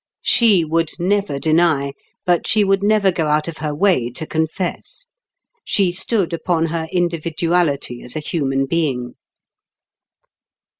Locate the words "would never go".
2.63-3.27